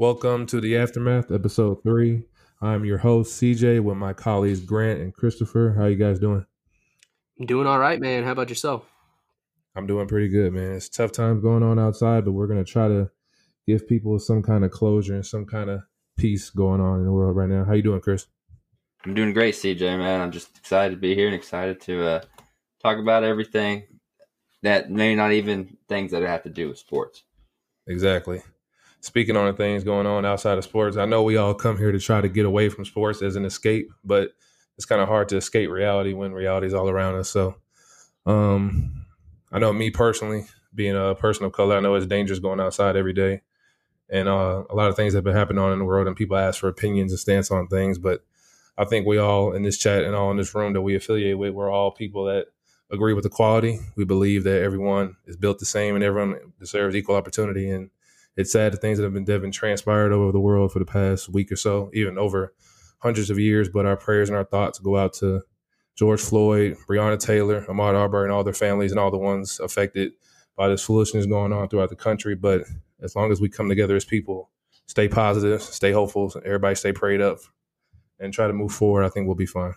[0.00, 2.22] Welcome to the Aftermath, episode three.
[2.62, 5.74] I'm your host, CJ, with my colleagues Grant and Christopher.
[5.76, 6.46] How you guys doing?
[7.38, 8.24] I'm doing all right, man.
[8.24, 8.90] How about yourself?
[9.76, 10.72] I'm doing pretty good, man.
[10.72, 13.10] It's tough times going on outside, but we're gonna try to
[13.66, 15.82] give people some kind of closure and some kind of
[16.16, 17.66] peace going on in the world right now.
[17.66, 18.26] How you doing, Chris?
[19.04, 20.22] I'm doing great, CJ, man.
[20.22, 22.20] I'm just excited to be here and excited to uh,
[22.82, 23.82] talk about everything
[24.62, 27.22] that may not even things that have to do with sports.
[27.86, 28.40] Exactly.
[29.00, 31.90] Speaking on the things going on outside of sports, I know we all come here
[31.90, 34.34] to try to get away from sports as an escape, but
[34.76, 37.30] it's kind of hard to escape reality when reality is all around us.
[37.30, 37.56] So,
[38.26, 39.06] um,
[39.50, 42.96] I know me personally, being a person of color, I know it's dangerous going outside
[42.96, 43.40] every day,
[44.10, 46.36] and uh, a lot of things have been happening on in the world, and people
[46.36, 47.98] ask for opinions and stance on things.
[47.98, 48.24] But
[48.76, 51.38] I think we all in this chat and all in this room that we affiliate
[51.38, 52.46] with, we're all people that
[52.90, 53.78] agree with equality.
[53.96, 57.70] We believe that everyone is built the same and everyone deserves equal opportunity.
[57.70, 57.90] And
[58.36, 60.78] it's sad the things that have been, that have been transpired over the world for
[60.78, 62.54] the past week or so, even over
[62.98, 63.68] hundreds of years.
[63.68, 65.42] But our prayers and our thoughts go out to
[65.96, 70.12] George Floyd, Breonna Taylor, Ahmaud Arbery, and all their families and all the ones affected
[70.56, 72.34] by this foolishness going on throughout the country.
[72.34, 72.62] But
[73.02, 74.50] as long as we come together as people,
[74.86, 77.38] stay positive, stay hopeful, everybody stay prayed up,
[78.18, 79.74] and try to move forward, I think we'll be fine.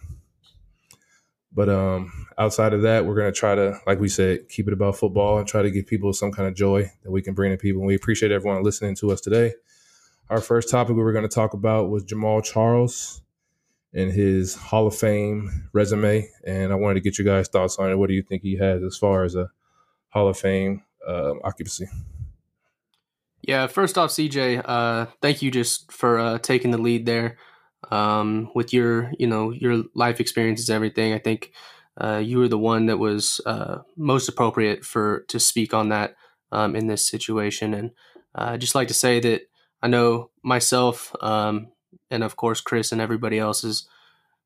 [1.55, 4.73] But um, outside of that, we're going to try to, like we said, keep it
[4.73, 7.51] about football and try to give people some kind of joy that we can bring
[7.51, 7.81] to people.
[7.81, 9.53] And we appreciate everyone listening to us today.
[10.29, 13.21] Our first topic we were going to talk about was Jamaal Charles
[13.93, 16.27] and his Hall of Fame resume.
[16.45, 17.95] And I wanted to get your guys' thoughts on it.
[17.97, 19.51] What do you think he has as far as a
[20.09, 21.85] Hall of Fame uh, occupancy?
[23.41, 27.37] Yeah, first off, CJ, uh, thank you just for uh, taking the lead there
[27.91, 31.51] um, with your you know your life experiences everything i think
[31.99, 36.15] uh, you were the one that was uh, most appropriate for to speak on that
[36.51, 37.75] um, in this situation.
[37.75, 37.91] And
[38.33, 39.41] uh, i'd just like to say that
[39.81, 41.67] i know myself um,
[42.09, 43.87] and of course chris and everybody else is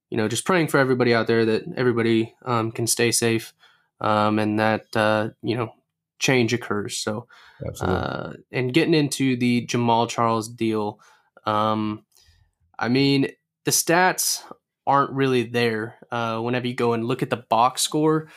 [0.09, 3.53] you know just praying for everybody out there that everybody um, can stay safe
[4.01, 5.73] um, and that uh, you know
[6.19, 6.97] change occurs.
[6.97, 7.27] So
[7.81, 10.99] uh, and getting into the jamaal charles deal
[11.45, 12.03] um,
[12.79, 13.29] I mean,
[13.65, 14.43] the stats
[14.85, 18.29] aren't really there uh, whenever you go and look at the box score,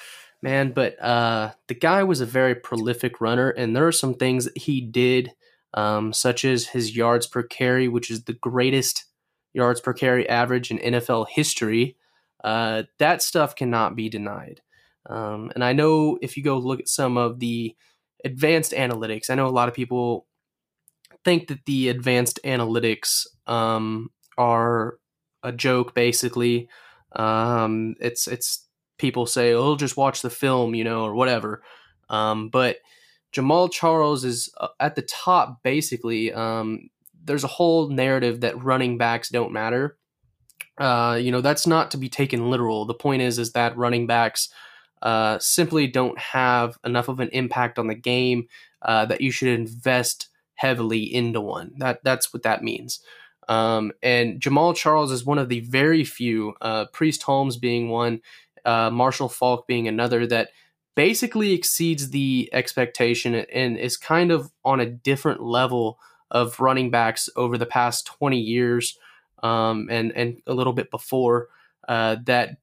[0.42, 0.72] man.
[0.72, 4.58] But uh, the guy was a very prolific runner, and there are some things that
[4.58, 5.32] he did,
[5.74, 9.04] um, such as his yards per carry, which is the greatest
[9.52, 11.96] yards per carry average in NFL history.
[12.42, 14.60] Uh, that stuff cannot be denied.
[15.08, 17.74] Um, and I know if you go look at some of the
[18.24, 20.26] advanced analytics, I know a lot of people
[21.24, 24.98] think that the advanced analytics um, are
[25.42, 26.68] a joke basically.
[27.16, 28.66] Um, it's it's
[28.98, 31.62] people say, "Oh, just watch the film," you know, or whatever.
[32.08, 32.78] Um, but
[33.32, 36.32] Jamaal Charles is uh, at the top basically.
[36.32, 36.90] Um,
[37.22, 39.96] there's a whole narrative that running backs don't matter.
[40.78, 42.86] Uh, you know, that's not to be taken literal.
[42.86, 44.48] The point is, is that running backs
[45.02, 48.48] uh, simply don't have enough of an impact on the game
[48.82, 51.72] uh, that you should invest heavily into one.
[51.78, 53.00] That that's what that means.
[53.50, 58.20] Um, and Jamaal Charles is one of the very few, uh, Priest Holmes being one,
[58.64, 60.50] uh, Marshall Faulk being another, that
[60.94, 65.98] basically exceeds the expectation and is kind of on a different level
[66.30, 68.96] of running backs over the past 20 years
[69.42, 71.48] um, and, and a little bit before
[71.88, 72.58] uh, that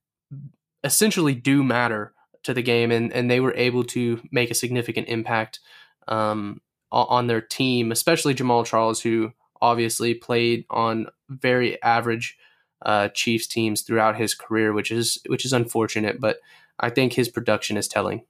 [0.85, 2.91] essentially do matter to the game.
[2.91, 5.59] And, and they were able to make a significant impact
[6.07, 6.61] um,
[6.93, 12.37] on their team, especially Jamaal Charles, who obviously played on very average
[12.83, 16.19] uh, Chiefs teams throughout his career, which is which is unfortunate.
[16.19, 16.39] But
[16.79, 18.23] I think his production is telling.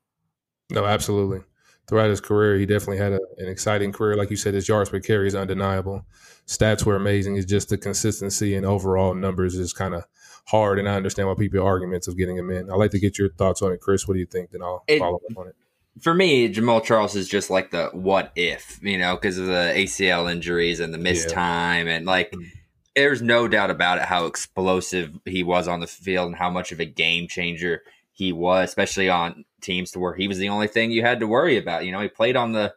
[0.69, 1.41] No, absolutely.
[1.87, 4.17] Throughout his career, he definitely had a, an exciting career.
[4.17, 6.05] Like you said, his yards per carry is undeniable.
[6.45, 7.37] Stats were amazing.
[7.37, 10.03] It's just the consistency and overall numbers is kind of
[10.47, 10.79] hard.
[10.79, 12.69] And I understand why people arguments of getting him in.
[12.69, 14.05] I'd like to get your thoughts on it, Chris.
[14.05, 14.51] What do you think?
[14.51, 15.55] Then I'll it, follow up on it
[16.01, 19.73] for me, Jamaal Charles is just like the what if, you know, because of the
[19.75, 21.35] ACL injuries and the missed yeah.
[21.35, 21.87] time.
[21.87, 22.47] And like, mm-hmm.
[22.95, 26.71] there's no doubt about it how explosive he was on the field and how much
[26.71, 30.67] of a game changer he was, especially on teams to where he was the only
[30.67, 31.85] thing you had to worry about.
[31.85, 32.69] You know, he played on the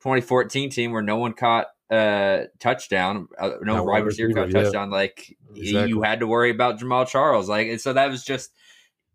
[0.00, 4.90] 2014 team where no one caught a touchdown, uh, no wide receiver caught a touchdown.
[4.90, 5.88] Like, exactly.
[5.88, 7.48] you had to worry about Jamaal Charles.
[7.48, 8.50] Like, and so that was just,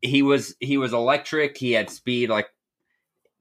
[0.01, 1.57] he was, he was electric.
[1.57, 2.29] He had speed.
[2.29, 2.47] Like,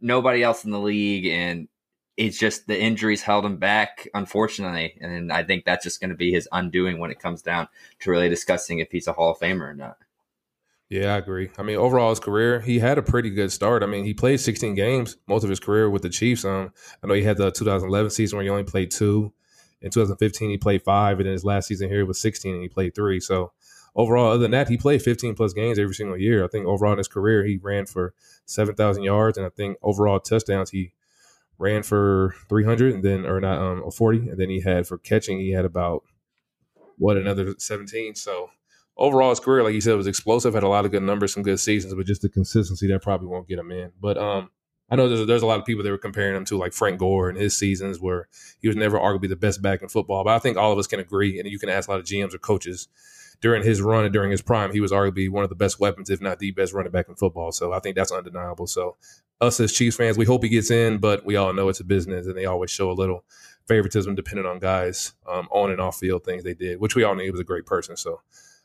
[0.00, 1.69] nobody else in the league, and
[2.16, 4.96] it's just the injuries held him back, unfortunately.
[5.00, 7.69] And I think that's just going to be his undoing when it comes down
[8.00, 9.98] to really discussing if he's a Hall of Famer or not.
[10.88, 11.50] Yeah, I agree.
[11.58, 13.82] I mean, overall, his career, he had a pretty good start.
[13.82, 16.44] I mean, he played 16 games most of his career with the Chiefs.
[16.44, 16.72] Um,
[17.02, 19.32] I know he had the 2011 season where he only played two.
[19.82, 22.69] In 2015, he played five, and in his last season here was 16, and he
[22.69, 23.19] played three.
[23.19, 23.52] So
[23.96, 26.44] overall, other than that, he played 15 plus games every single year.
[26.44, 28.14] I think overall in his career, he ran for
[28.46, 30.93] 7,000 yards, and I think overall touchdowns, he
[31.58, 35.38] ran for 300, and then or not um 40, and then he had for catching,
[35.38, 36.02] he had about
[36.98, 38.14] what another 17.
[38.14, 38.50] So
[38.96, 40.54] overall, his career, like you said, was explosive.
[40.54, 43.28] Had a lot of good numbers, some good seasons, but just the consistency that probably
[43.28, 43.93] won't get him in.
[44.00, 44.50] But um,
[44.90, 46.99] I know there's, there's a lot of people that were comparing him to like Frank
[46.99, 48.28] Gore and his seasons where
[48.60, 50.25] he was never arguably the best back in football.
[50.25, 52.06] But I think all of us can agree, and you can ask a lot of
[52.06, 52.88] GMs or coaches
[53.40, 56.10] during his run and during his prime, he was arguably one of the best weapons,
[56.10, 57.52] if not the best running back in football.
[57.52, 58.66] So I think that's undeniable.
[58.66, 58.96] So
[59.40, 61.84] us as Chiefs fans, we hope he gets in, but we all know it's a
[61.84, 63.24] business, and they always show a little
[63.66, 67.14] favoritism depending on guys um, on and off field things they did, which we all
[67.14, 67.96] knew he was a great person.
[67.96, 68.20] So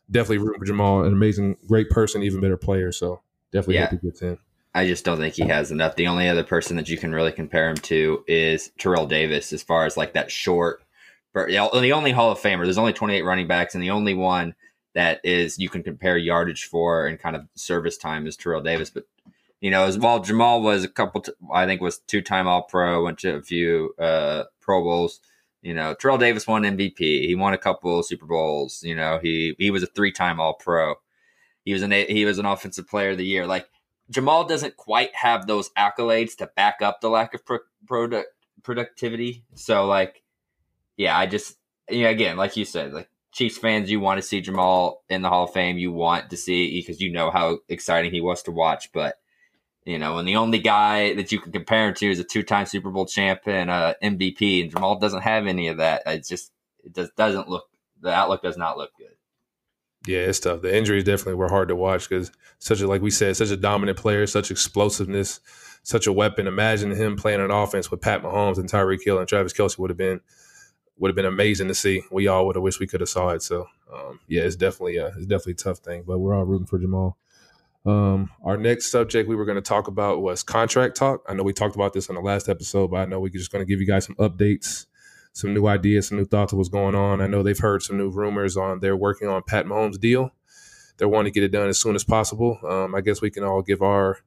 [0.10, 2.92] definitely rooting for Jamaal, an amazing, great person, even better player.
[2.92, 3.22] So
[3.52, 3.90] definitely yeah.
[3.90, 4.38] hope he gets in.
[4.74, 5.96] I just don't think he has enough.
[5.96, 9.62] The only other person that you can really compare him to is Terrell Davis, as
[9.62, 10.82] far as like that short.
[11.34, 12.64] The only Hall of Famer.
[12.64, 14.56] There's only 28 running backs, and the only one
[14.94, 18.90] that is you can compare yardage for and kind of service time is Terrell Davis.
[18.90, 19.06] But
[19.62, 21.22] you know, as well, Jamaal was a couple.
[21.22, 25.22] T- I think was two time All Pro, went to a few uh, Pro Bowls.
[25.62, 26.98] You know, Terrell Davis won MVP.
[26.98, 28.82] He won a couple Super Bowls.
[28.84, 30.96] You know, he he was a three time All Pro.
[31.64, 33.46] He was an he was an Offensive Player of the Year.
[33.46, 33.70] Like
[34.12, 38.30] Jamaal doesn't quite have those accolades to back up the lack of pro- product
[38.64, 39.44] productivity.
[39.56, 40.24] So like,
[41.02, 41.58] yeah, I just
[41.90, 45.30] yeah, again, like you said, like Chiefs fans, you want to see Jamaal in the
[45.30, 45.80] Hall of Fame.
[45.80, 49.16] You want to see because you know how exciting he was to watch, but
[49.84, 52.68] you know, and the only guy that you can compare him to is a two-time
[52.68, 53.72] Super Bowl champ and
[54.04, 56.04] MVP, and Jamaal doesn't have any of that.
[56.06, 56.52] It just
[56.84, 57.66] it just doesn't look
[58.00, 59.16] the outlook does not look good.
[60.06, 60.62] Yeah, it's tough.
[60.62, 63.58] The injuries definitely were hard to watch because such a like we said, such a
[63.58, 65.40] dominant player, such explosiveness,
[65.82, 66.46] such a weapon.
[66.46, 69.90] Imagine him playing an offense with Pat Mahomes and Tyreek Hill and Travis Kelce would
[69.90, 70.22] have been
[70.98, 72.04] would have been amazing to see.
[72.12, 73.42] We all would have wished we could have saw it.
[73.42, 76.68] So um, yeah, it's definitely a, it's definitely a tough thing, but we're all rooting
[76.68, 77.16] for Jamaal.
[77.84, 81.24] Um, our next subject we were going to talk about was contract talk.
[81.28, 83.52] I know we talked about this on the last episode, but I know we're just
[83.52, 84.86] going to give you guys some updates,
[85.34, 87.22] some new ideas, some new thoughts of what's going on.
[87.22, 90.32] I know they've heard some new rumors on they're working on Pat Mahomes' deal.
[90.98, 92.60] They're wanting to get it done as soon as possible.
[92.64, 94.20] Um, I guess we can all give our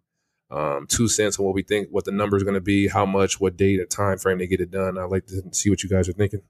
[0.54, 3.04] um, two cents on what we think, what the number is going to be, how
[3.04, 4.96] much, what date, and time frame to get it done.
[4.96, 6.42] I'd like to see what you guys are thinking.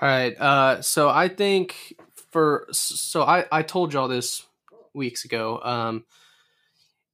[0.00, 0.38] All right.
[0.38, 1.94] Uh, so I think
[2.30, 4.46] for so I I told y'all this
[4.94, 5.60] weeks ago.
[5.62, 6.04] Um,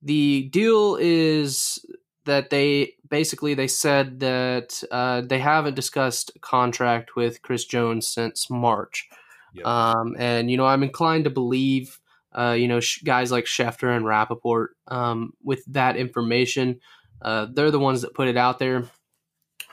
[0.02, 1.84] the deal is
[2.26, 8.50] that they basically they said that uh, they haven't discussed contract with Chris Jones since
[8.50, 9.08] March,
[9.54, 9.64] yep.
[9.64, 11.98] um, and you know I'm inclined to believe
[12.34, 16.80] uh, you know sh- guys like Schefter and Rappaport um, with that information.
[17.22, 18.84] Uh, they're the ones that put it out there.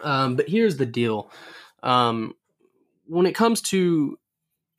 [0.02, 1.32] Um, but here's the deal:
[1.84, 2.34] um,
[3.06, 4.18] when it comes to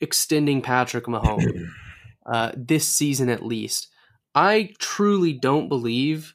[0.01, 1.69] extending Patrick Mahomes.
[2.27, 3.89] uh, this season at least.
[4.35, 6.35] I truly don't believe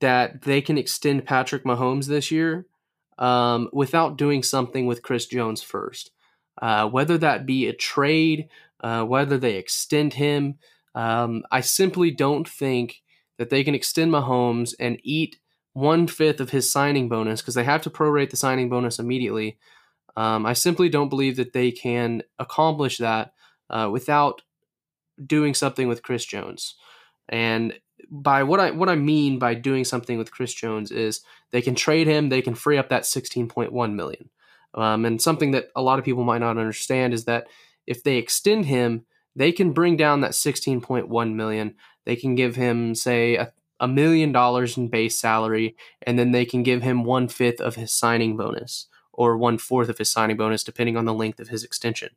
[0.00, 2.66] that they can extend Patrick Mahomes this year
[3.18, 6.10] um, without doing something with Chris Jones first.
[6.60, 8.48] Uh, whether that be a trade,
[8.80, 10.56] uh, whether they extend him,
[10.98, 13.02] um, I simply don't think
[13.38, 15.38] that they can extend Mahomes and eat
[15.72, 19.58] one fifth of his signing bonus because they have to prorate the signing bonus immediately.
[20.16, 23.32] Um, I simply don't believe that they can accomplish that
[23.70, 24.42] uh, without
[25.24, 26.74] doing something with Chris Jones.
[27.28, 27.78] And
[28.10, 31.20] by what I what I mean by doing something with Chris Jones is
[31.52, 34.30] they can trade him, they can free up that 16.1 million.
[34.74, 37.46] Um, and something that a lot of people might not understand is that
[37.86, 39.04] if they extend him,
[39.38, 41.74] they can bring down that 16.1 million.
[42.04, 46.44] They can give him, say, a, a million dollars in base salary, and then they
[46.44, 50.36] can give him one fifth of his signing bonus or one fourth of his signing
[50.36, 52.10] bonus, depending on the length of his extension.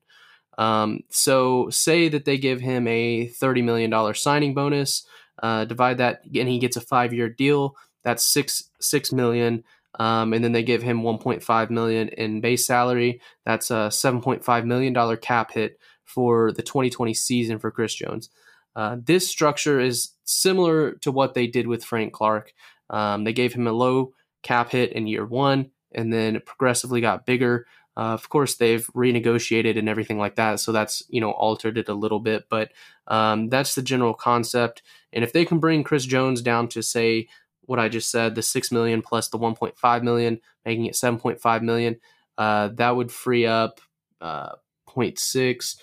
[0.57, 5.05] Um, so say that they give him a $30 million signing bonus,
[5.43, 7.75] uh, divide that and he gets a five year deal.
[8.03, 9.63] That's six, six million.
[9.99, 13.21] Um, and then they give him 1.5 million in base salary.
[13.45, 18.29] That's a 7.5 million dollar cap hit for the 2020 season for Chris Jones.
[18.75, 22.53] Uh, this structure is similar to what they did with Frank Clark.
[22.89, 27.25] Um, they gave him a low cap hit in year one, and then progressively got
[27.25, 27.65] bigger.
[27.98, 31.89] Uh, of course, they've renegotiated and everything like that, so that's you know altered it
[31.89, 32.72] a little bit, but
[33.08, 34.81] um, that's the general concept.
[35.12, 37.27] And if they can bring Chris Jones down to say
[37.62, 40.96] what I just said, the six million plus the one point five million, making it
[40.96, 41.98] seven point five million,
[42.38, 43.81] uh, that would free up
[44.22, 44.53] uh,
[44.88, 45.77] 0.6.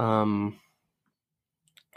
[0.00, 0.58] Um,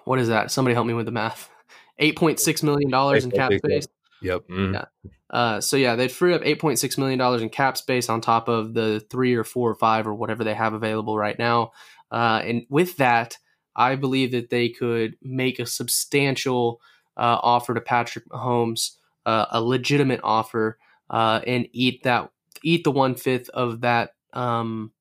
[0.05, 0.51] what is that?
[0.51, 1.49] Somebody help me with the math.
[1.99, 3.87] Eight point six million dollars in cap space.
[4.23, 4.47] Yep.
[4.49, 4.73] Mm.
[4.73, 5.11] Yeah.
[5.29, 8.19] Uh, so yeah, they'd free up eight point six million dollars in cap space on
[8.19, 11.71] top of the three or four or five or whatever they have available right now.
[12.11, 13.37] Uh, and with that,
[13.75, 16.81] I believe that they could make a substantial
[17.15, 18.91] uh, offer to Patrick Mahomes,
[19.25, 20.79] uh, a legitimate offer,
[21.11, 22.31] uh, and eat that
[22.63, 24.91] eat the one fifth of that um,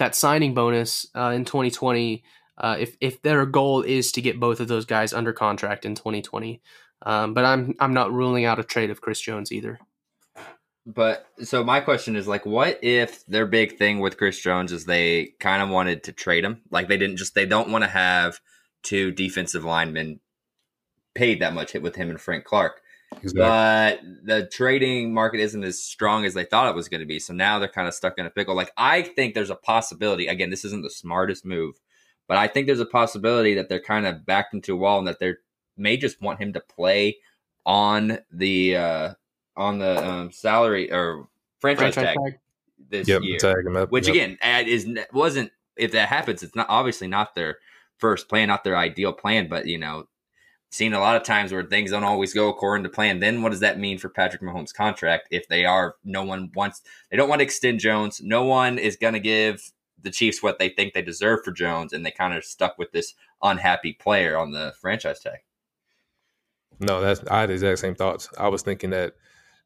[0.00, 2.24] that signing bonus uh, in 2020.
[2.78, 6.60] if if their goal is to get both of those guys under contract in 2020,
[7.02, 9.78] um, but I'm I'm not ruling out a trade of Chris Jones either.
[10.86, 14.86] But so my question is like, what if their big thing with Chris Jones is
[14.86, 16.62] they kind of wanted to trade him?
[16.70, 18.40] Like they didn't just they don't want to have
[18.82, 20.20] two defensive linemen
[21.14, 22.80] paid that much hit with him and Frank Clark.
[23.12, 23.40] Exactly.
[23.40, 27.18] But the trading market isn't as strong as they thought it was going to be.
[27.18, 28.54] So now they're kind of stuck in a pickle.
[28.54, 30.28] Like I think there's a possibility.
[30.28, 31.74] Again, this isn't the smartest move,
[32.28, 35.08] but I think there's a possibility that they're kind of backed into a wall and
[35.08, 35.38] that they're
[35.76, 37.18] may just want him to play
[37.66, 39.14] on the uh,
[39.56, 42.38] on the um, salary or franchise, franchise tag, tag,
[42.88, 43.76] this yep, year.
[43.76, 44.14] Up, which yep.
[44.40, 47.58] again is wasn't if that happens, it's not obviously not their
[47.98, 50.06] first plan, not their ideal plan, but you know.
[50.72, 53.18] Seen a lot of times where things don't always go according to plan.
[53.18, 56.82] Then what does that mean for Patrick Mahomes' contract if they are no one wants
[57.10, 58.20] they don't want to extend Jones.
[58.22, 59.72] No one is going to give
[60.02, 62.92] the Chiefs what they think they deserve for Jones, and they kind of stuck with
[62.92, 65.40] this unhappy player on the franchise tag.
[66.78, 68.28] No, that's I had the exact same thoughts.
[68.38, 69.14] I was thinking that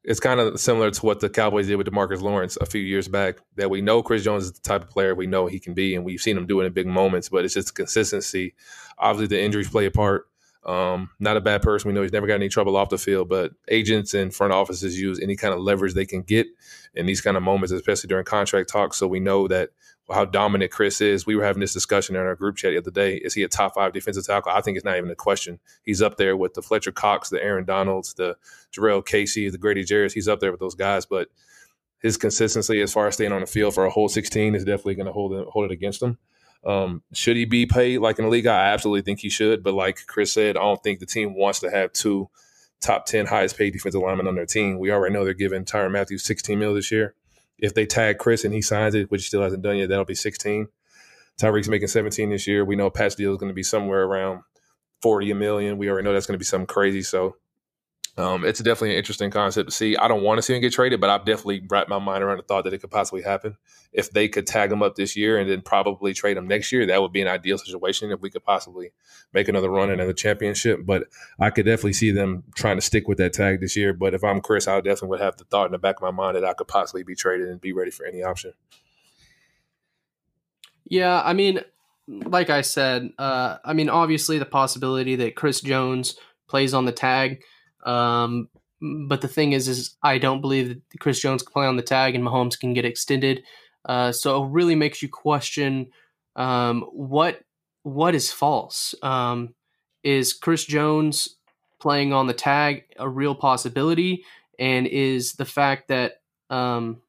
[0.03, 3.07] it's kind of similar to what the Cowboys did with Demarcus Lawrence a few years
[3.07, 3.37] back.
[3.55, 5.95] That we know Chris Jones is the type of player we know he can be,
[5.95, 7.29] and we've seen him do it in big moments.
[7.29, 8.53] But it's just consistency.
[8.97, 10.27] Obviously, the injuries play a part.
[10.65, 11.87] Um, not a bad person.
[11.87, 14.99] We know he's never got any trouble off the field, but agents and front offices
[14.99, 16.47] use any kind of leverage they can get
[16.95, 18.97] in these kind of moments, especially during contract talks.
[18.97, 19.69] So we know that
[20.11, 21.25] how dominant Chris is.
[21.25, 23.17] We were having this discussion in our group chat the other day.
[23.17, 24.51] Is he a top five defensive tackle?
[24.51, 25.59] I think it's not even a question.
[25.83, 28.35] He's up there with the Fletcher Cox, the Aaron Donalds, the
[28.71, 30.13] Jurrell Casey, the Grady Jarrett.
[30.13, 31.29] He's up there with those guys, but
[32.01, 34.95] his consistency as far as staying on the field for a whole 16 is definitely
[34.95, 36.17] going to hold it, hold it against him.
[36.65, 38.47] Um, should he be paid like in the league?
[38.47, 39.63] I absolutely think he should.
[39.63, 42.29] But like Chris said, I don't think the team wants to have two
[42.81, 44.79] top 10 highest paid defensive linemen on their team.
[44.79, 47.15] We already know they're giving Tyrann Mathieu 16 mil this year
[47.57, 50.05] if they tag Chris and he signs it, which he still hasn't done yet, that'll
[50.05, 50.67] be 16.
[51.39, 52.63] Tyreek's making 17 this year.
[52.63, 54.41] We know Pat's deal is going to be somewhere around
[55.01, 55.77] 40 a million.
[55.77, 57.01] We already know that's going to be something crazy.
[57.01, 57.37] So
[58.17, 59.97] um, it's definitely an interesting concept to see.
[59.97, 62.37] I don't want to see him get traded, but I've definitely wrapped my mind around
[62.37, 63.57] the thought that it could possibly happen.
[63.91, 66.85] If they could tag him up this year and then probably trade him next year,
[66.85, 68.91] that would be an ideal situation if we could possibly
[69.33, 70.85] make another run in the championship.
[70.85, 71.07] But
[71.41, 73.91] I could definitely see them trying to stick with that tag this year.
[73.91, 76.11] But if I'm Chris, I definitely would have the thought in the back of my
[76.11, 78.53] mind that I could possibly be traded and be ready for any option.
[80.85, 81.59] Yeah, I mean,
[82.07, 86.15] like I said, uh, I mean, obviously the possibility that Chris Jones
[86.47, 87.43] plays on the tag–
[87.85, 88.49] um,
[88.81, 91.83] but the thing is, is I don't believe that Chris Jones can play on the
[91.83, 93.43] tag and Mahomes can get extended.
[93.85, 95.87] Uh, so it really makes you question
[96.35, 97.41] um, what
[97.83, 98.95] what is false.
[99.01, 99.53] Um,
[100.03, 101.35] is Chris Jones
[101.79, 104.23] playing on the tag a real possibility?
[104.57, 107.01] And is the fact that um,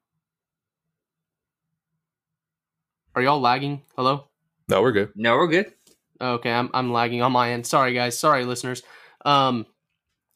[3.15, 3.81] are y'all lagging?
[3.95, 4.25] Hello?
[4.67, 5.11] No, we're good.
[5.15, 5.73] No, we're good.
[6.19, 7.65] Okay, I'm I'm lagging on my end.
[7.65, 8.17] Sorry, guys.
[8.17, 8.83] Sorry, listeners.
[9.25, 9.65] Um,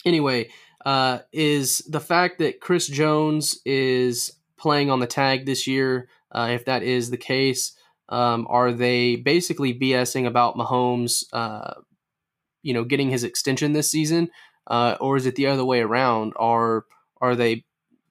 [0.06, 0.50] anyway,
[0.86, 6.08] uh, is the fact that Chris Jones is playing on the tag this year.
[6.32, 7.74] Uh, if that is the case,
[8.10, 11.24] um, are they basically BSing about Mahomes?
[11.34, 11.74] Uh,
[12.62, 14.30] you know, getting his extension this season,
[14.68, 16.34] uh, or is it the other way around?
[16.36, 16.86] Are
[17.20, 17.66] are they,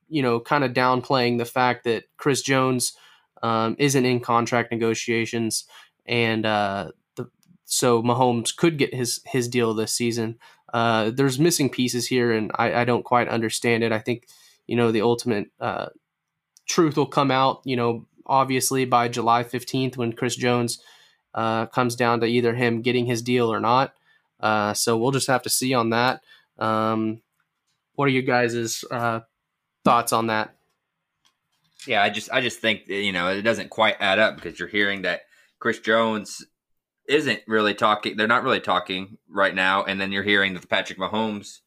[0.08, 2.94] you know, kind of downplaying the fact that Chris Jones
[3.42, 5.66] um, isn't in contract negotiations,
[6.06, 7.30] and uh, the,
[7.64, 10.38] so Mahomes could get his his deal this season?
[10.72, 13.92] Uh, there's missing pieces here, and I, I, don't quite understand it.
[13.92, 14.26] I think
[14.66, 15.86] you know the ultimate uh,
[16.66, 17.62] truth will come out.
[17.64, 20.80] You know, obviously by July 15th when Chris Jones
[21.34, 23.94] uh, comes down to either him getting his deal or not.
[24.38, 26.22] Uh, so we'll just have to see on that.
[26.58, 27.20] Um,
[27.94, 29.20] what are you guys' uh,
[29.84, 30.54] thoughts on that?
[31.86, 34.68] Yeah, I just I just think you know it doesn't quite add up because you're
[34.68, 35.22] hearing that
[35.58, 36.44] Chris Jones
[37.10, 38.16] isn't really talking.
[38.16, 39.82] They're not really talking right now.
[39.82, 41.58] And then you're hearing that the Patrick Mahomes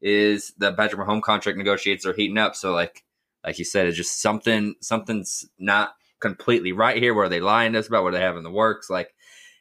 [0.00, 2.54] is the Patrick Mahomes contract negotiates are heating up.
[2.54, 3.04] So like
[3.44, 7.12] like you said, it's just something something's not completely right here.
[7.12, 8.88] Where they lying to us about what they have in the works?
[8.88, 9.14] Like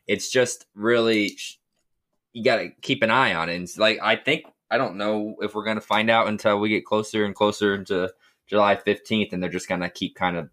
[0.06, 1.36] it's just really
[2.34, 3.56] you got to keep an eye on it.
[3.56, 6.86] And like I think I don't know if we're gonna find out until we get
[6.86, 8.12] closer and closer into
[8.46, 10.50] July 15th, and they're just gonna keep kind of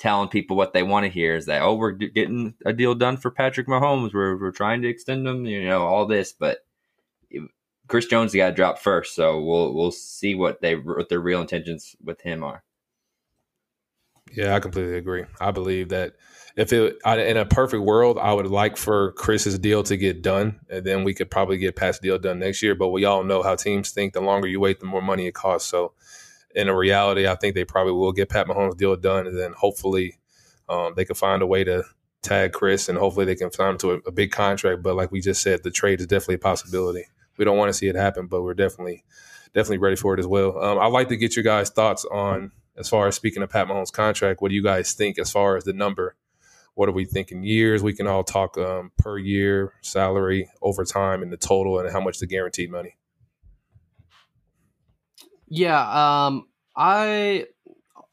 [0.00, 3.16] telling people what they want to hear is that oh we're getting a deal done
[3.16, 6.64] for Patrick Mahomes we're we're trying to extend him you know all this but
[7.90, 11.96] Chris Jones got dropped first, so we'll we'll see what they what their real intentions
[12.02, 12.62] with him are.
[14.32, 15.24] Yeah, I completely agree.
[15.40, 16.14] I believe that
[16.56, 20.60] if it in a perfect world, I would like for Chris's deal to get done,
[20.70, 22.76] and then we could probably get past deal done next year.
[22.76, 25.34] But we all know how teams think: the longer you wait, the more money it
[25.34, 25.68] costs.
[25.68, 25.92] So,
[26.54, 29.52] in a reality, I think they probably will get Pat Mahomes' deal done, and then
[29.56, 30.18] hopefully
[30.68, 31.84] um, they can find a way to
[32.22, 34.82] tag Chris, and hopefully they can sign him to a, a big contract.
[34.82, 37.04] But like we just said, the trade is definitely a possibility.
[37.38, 39.04] We don't want to see it happen, but we're definitely
[39.54, 40.62] definitely ready for it as well.
[40.62, 43.66] Um, I'd like to get your guys' thoughts on as far as speaking of Pat
[43.66, 44.40] Mahomes' contract.
[44.40, 46.16] What do you guys think as far as the number?
[46.74, 47.82] What are we thinking years?
[47.82, 52.18] We can all talk um, per year salary, overtime, and the total, and how much
[52.18, 52.96] the guaranteed money.
[55.50, 57.46] Yeah, um, I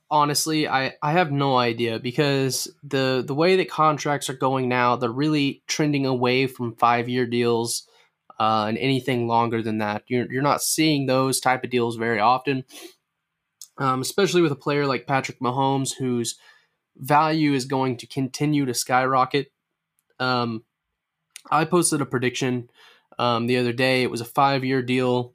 [0.09, 4.95] honestly I, I have no idea because the the way that contracts are going now
[4.95, 7.87] they're really trending away from five year deals
[8.39, 10.03] uh, and anything longer than that.
[10.07, 12.63] You're, you're not seeing those type of deals very often
[13.77, 16.35] um, especially with a player like patrick mahomes whose
[16.97, 19.51] value is going to continue to skyrocket.
[20.19, 20.63] Um,
[21.51, 22.69] i posted a prediction
[23.19, 24.03] um, the other day.
[24.03, 25.33] It was a five year deal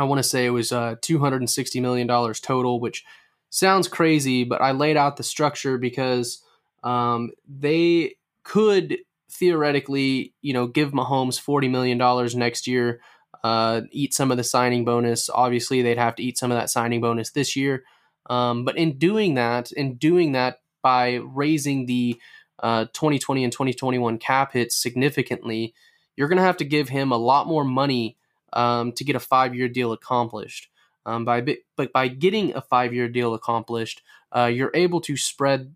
[0.00, 2.08] i want to say it was uh, $260 million
[2.42, 3.04] total which
[3.50, 6.42] sounds crazy, but I laid out the structure because
[6.82, 8.14] um, they
[8.44, 8.98] could
[9.30, 13.00] theoretically, you know, give Mahomes forty million dollars next year,
[13.44, 15.28] uh, eat some of the signing bonus.
[15.28, 17.84] Obviously, they'd have to eat some of that signing bonus this year.
[18.28, 22.18] Um, but in doing that, in doing that by raising the
[22.62, 25.74] uh, 2020 and 2021 cap hits significantly,
[26.16, 28.16] you're going to have to give him a lot more money
[28.52, 30.68] um, to get a five year deal accomplished.
[31.06, 31.40] Um, by
[31.76, 34.02] but by getting a five year deal accomplished,
[34.36, 35.74] uh, you're able to spread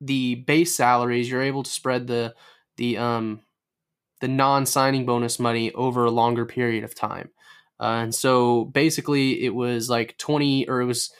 [0.00, 1.30] the base salaries.
[1.30, 2.34] You're able to spread the
[2.76, 3.40] the um,
[4.20, 7.30] the non signing bonus money over a longer period of time.
[7.78, 11.12] Uh, and so basically, it was like twenty, or it was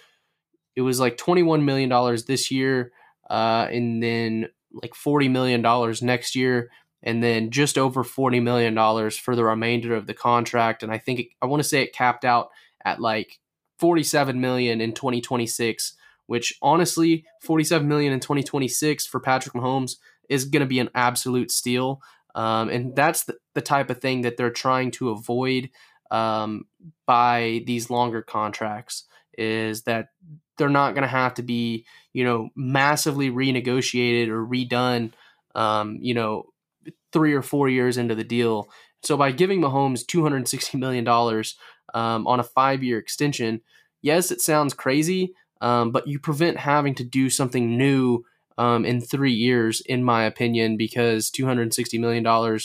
[0.74, 2.92] it was like twenty one million dollars this year,
[3.28, 6.70] uh, and then like forty million dollars next year,
[7.02, 10.82] and then just over forty million dollars for the remainder of the contract.
[10.82, 12.50] And I think it, I want to say it capped out
[12.84, 13.38] at like
[13.78, 15.94] 47 million in 2026,
[16.26, 19.96] which honestly, 47 million in 2026 for Patrick Mahomes
[20.28, 22.00] is going to be an absolute steal.
[22.34, 25.70] Um, and that's the, the, type of thing that they're trying to avoid
[26.10, 26.66] um,
[27.06, 29.04] by these longer contracts
[29.38, 30.08] is that
[30.58, 35.12] they're not going to have to be, you know, massively renegotiated or redone,
[35.54, 36.44] um, you know,
[37.16, 38.68] three or four years into the deal.
[39.02, 41.08] So by giving Mahomes $260 million
[41.94, 43.62] um, on a five year extension,
[44.02, 48.22] yes, it sounds crazy, um, but you prevent having to do something new
[48.58, 52.60] um, in three years, in my opinion, because $260 million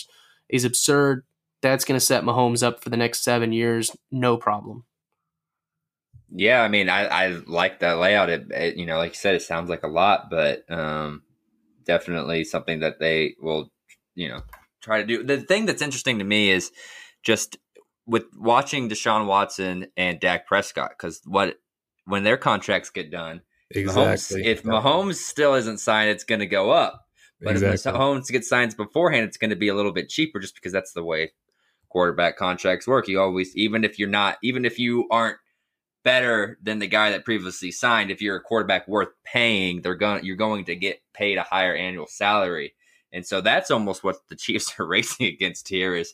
[0.50, 1.24] is absurd.
[1.62, 4.84] That's going to set Mahomes up for the next seven years, no problem.
[6.34, 8.30] Yeah, I mean, I, I like that layout.
[8.30, 11.24] It, it, you know, like you said, it sounds like a lot, but um,
[11.86, 13.70] definitely something that they will,
[14.22, 14.42] you know,
[14.82, 15.24] try to do.
[15.24, 16.72] The thing that's interesting to me is
[17.24, 17.58] just
[18.06, 21.56] with watching Deshaun Watson and Dak Prescott because what
[22.06, 24.44] when their contracts get done, exactly.
[24.44, 27.06] Mahomes, if Mahomes still isn't signed, it's going to go up.
[27.42, 27.92] But exactly.
[27.92, 30.72] if Mahomes gets signed beforehand, it's going to be a little bit cheaper just because
[30.72, 31.32] that's the way
[31.90, 33.08] quarterback contracts work.
[33.08, 35.38] You always, even if you're not, even if you aren't
[36.04, 40.24] better than the guy that previously signed, if you're a quarterback worth paying, they're going,
[40.24, 42.74] you're going to get paid a higher annual salary.
[43.14, 46.14] And so that's almost what the Chiefs are racing against here is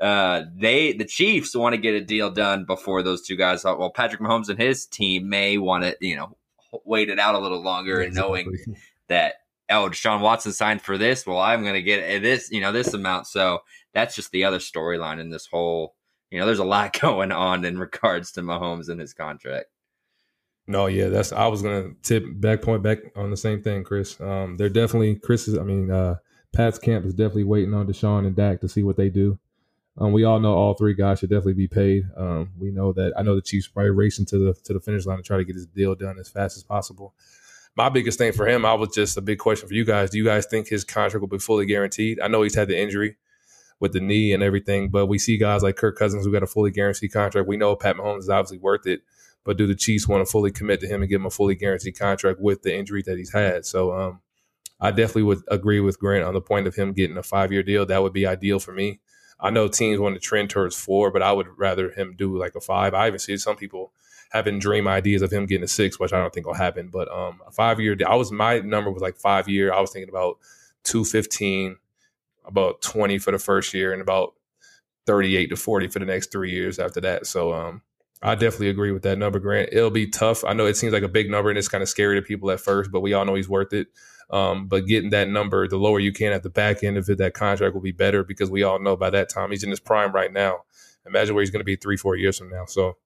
[0.00, 3.62] uh, they the Chiefs want to get a deal done before those two guys.
[3.62, 6.36] Thought, well, Patrick Mahomes and his team may want to you know
[6.84, 8.40] wait it out a little longer exactly.
[8.40, 8.76] and knowing
[9.08, 9.34] that
[9.70, 11.26] oh Deshaun Watson signed for this.
[11.26, 13.26] Well, I'm going to get this you know this amount.
[13.26, 13.60] So
[13.92, 15.94] that's just the other storyline in this whole.
[16.30, 19.66] You know, there's a lot going on in regards to Mahomes and his contract.
[20.66, 24.20] No, yeah, that's I was gonna tip back point back on the same thing, Chris.
[24.20, 25.56] Um, they're definitely Chris is.
[25.56, 26.16] I mean, uh,
[26.52, 29.38] Pat's camp is definitely waiting on Deshaun and Dak to see what they do.
[29.98, 32.04] Um, we all know all three guys should definitely be paid.
[32.16, 35.06] Um, we know that I know the Chiefs probably racing to the to the finish
[35.06, 37.14] line to try to get his deal done as fast as possible.
[37.76, 40.10] My biggest thing for him, I was just a big question for you guys.
[40.10, 42.20] Do you guys think his contract will be fully guaranteed?
[42.20, 43.16] I know he's had the injury
[43.80, 46.48] with the knee and everything, but we see guys like Kirk Cousins who got a
[46.48, 47.46] fully guaranteed contract.
[47.46, 49.02] We know Pat Mahomes is obviously worth it,
[49.44, 51.54] but do the Chiefs want to fully commit to him and give him a fully
[51.54, 53.64] guaranteed contract with the injury that he's had?
[53.64, 54.20] So um,
[54.80, 57.62] I definitely would agree with Grant on the point of him getting a five year
[57.62, 57.84] deal.
[57.86, 59.00] That would be ideal for me.
[59.40, 62.54] I know teams want to trend towards four, but I would rather him do like
[62.54, 62.94] a five.
[62.94, 63.92] I even see some people
[64.30, 66.88] having dream ideas of him getting a six, which I don't think will happen.
[66.88, 68.08] But um, a five year, deal.
[68.08, 69.72] I was my number was like five year.
[69.72, 70.38] I was thinking about
[70.84, 71.76] two fifteen,
[72.44, 74.34] about twenty for the first year, and about
[75.08, 77.26] 38 to 40 for the next three years after that.
[77.26, 77.80] So um,
[78.22, 79.70] I definitely agree with that number, Grant.
[79.72, 80.44] It'll be tough.
[80.44, 82.50] I know it seems like a big number and it's kind of scary to people
[82.50, 83.88] at first, but we all know he's worth it.
[84.30, 87.18] Um, but getting that number, the lower you can at the back end of it,
[87.18, 89.80] that contract will be better because we all know by that time he's in his
[89.80, 90.64] prime right now.
[91.06, 92.66] Imagine where he's going to be three, four years from now.
[92.66, 92.98] So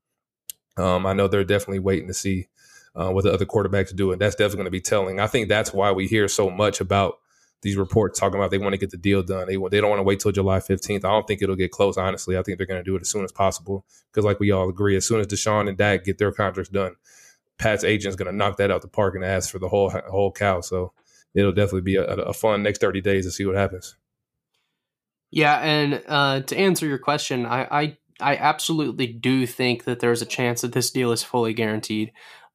[0.77, 2.49] um, I know they're definitely waiting to see
[2.95, 5.21] uh, what the other quarterbacks do, and that's definitely going to be telling.
[5.21, 7.19] I think that's why we hear so much about
[7.63, 9.47] these reports talking about they want to get the deal done.
[9.47, 10.97] They they don't want to wait till July 15th.
[10.97, 11.97] I don't think it'll get close.
[11.97, 14.51] Honestly, I think they're going to do it as soon as possible because, like we
[14.51, 16.97] all agree, as soon as Deshaun and Dak get their contracts done,
[17.59, 20.33] Pat's agent's going to knock that out the park and ask for the whole whole
[20.33, 20.61] cow.
[20.61, 20.93] So
[21.35, 23.97] it'll definitely be a, a fun next 30 days to see what happens.
[25.31, 30.23] Yeah, and uh, to answer your question, I, I I absolutely do think that there's
[30.23, 32.13] a chance that this deal is fully guaranteed.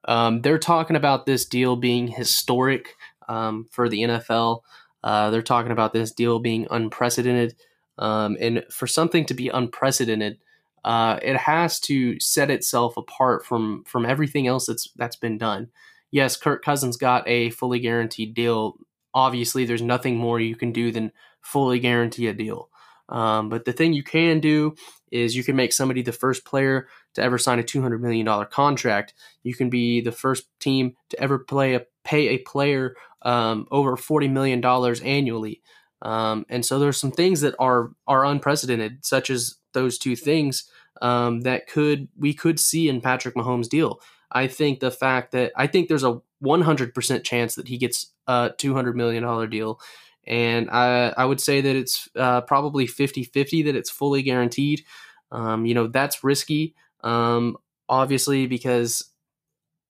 [0.08, 2.96] Um, they're talking about this deal being historic
[3.28, 4.62] um, for the NFL.
[5.04, 7.56] Uh, they're talking about this deal being unprecedented.
[7.98, 10.38] Um, and for something to be unprecedented,
[10.86, 15.70] uh, it has to set itself apart from from everything else that's that's been done.
[16.12, 18.76] Yes, Kirk Cousins got a fully guaranteed deal.
[19.14, 22.70] Obviously, there's nothing more you can do than fully guarantee a deal.
[23.10, 24.76] Um, but the thing you can do
[25.12, 29.14] is you can make somebody the first player to ever sign a $200 million contract.
[29.44, 33.96] You can be the first team to ever play a, pay a player um, over
[33.96, 34.64] $40 million
[35.06, 35.62] annually.
[36.02, 40.70] Um, and so there's some things that are are unprecedented, such as those two things
[41.02, 44.00] um, that could we could see in Patrick Mahomes' deal.
[44.32, 48.52] I think the fact that I think there's a 100% chance that he gets a
[48.58, 49.80] $200 million deal
[50.28, 54.84] and I, I would say that it's uh, probably 50 50 that it's fully guaranteed.
[55.32, 59.06] Um, you know, that's risky, um, obviously, because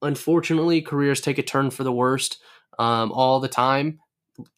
[0.01, 2.39] unfortunately, careers take a turn for the worst
[2.77, 3.99] um, all the time.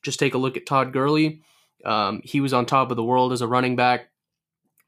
[0.03, 1.41] Just take a look at Todd Gurley.
[1.85, 4.09] Um, he was on top of the world as a running back,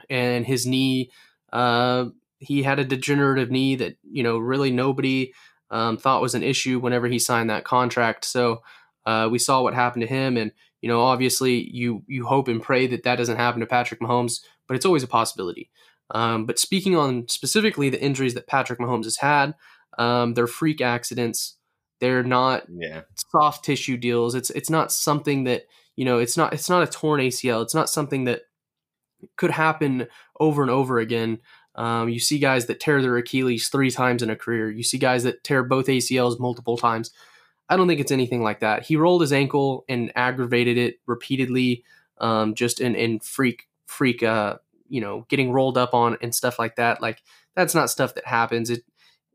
[0.09, 1.11] and his knee,
[1.53, 2.05] uh,
[2.41, 5.31] he had a degenerative knee that, you know, really nobody
[5.69, 8.25] um, thought was an issue whenever he signed that contract.
[8.25, 8.61] So
[9.05, 10.51] uh, we saw what happened to him, and
[10.81, 14.41] you know, obviously, you you hope and pray that that doesn't happen to Patrick Mahomes,
[14.67, 15.71] but it's always a possibility.
[16.11, 19.55] Um, but speaking on specifically the injuries that Patrick Mahomes has had,
[19.97, 21.57] um, they're freak accidents.
[21.99, 23.01] They're not yeah.
[23.31, 24.35] soft tissue deals.
[24.35, 25.63] It's it's not something that
[25.95, 26.19] you know.
[26.19, 27.63] It's not it's not a torn ACL.
[27.63, 28.41] It's not something that
[29.37, 30.07] could happen
[30.39, 31.39] over and over again.
[31.75, 34.69] Um, you see guys that tear their Achilles three times in a career.
[34.69, 37.11] You see guys that tear both ACLs multiple times.
[37.69, 38.83] I don't think it's anything like that.
[38.83, 41.85] He rolled his ankle and aggravated it repeatedly,
[42.19, 44.57] um, just in, in freak freak, uh,
[44.89, 47.01] you know, getting rolled up on and stuff like that.
[47.01, 47.21] Like
[47.55, 48.69] that's not stuff that happens.
[48.69, 48.83] It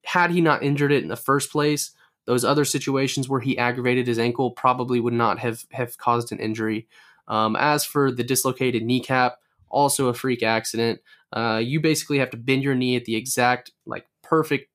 [0.05, 1.93] had he not injured it in the first place,
[2.27, 6.39] those other situations where he aggravated his ankle probably would not have have caused an
[6.39, 6.89] injury.
[7.29, 11.01] Um, as for the dislocated kneecap, also a freak accident.
[11.33, 14.69] Uh, you basically have to bend your knee at the exact like perfect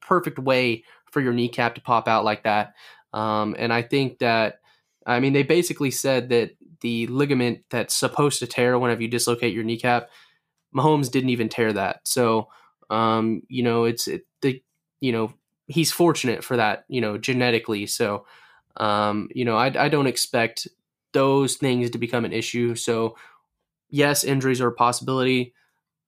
[0.00, 2.74] perfect way for your kneecap to pop out like that.
[3.12, 4.60] Um, and I think that,
[5.06, 9.54] I mean, they basically said that the ligament that's supposed to tear whenever you dislocate
[9.54, 10.10] your kneecap,
[10.74, 12.00] Mahomes didn't even tear that.
[12.04, 12.48] So,
[12.90, 14.62] um, you know, it's it, the,
[15.00, 15.32] you know,
[15.66, 17.86] he's fortunate for that, you know, genetically.
[17.86, 18.26] So,
[18.76, 20.68] um, you know, I, I don't expect
[21.12, 22.74] those things to become an issue.
[22.74, 23.16] So,
[23.90, 25.54] yes, injuries are a possibility.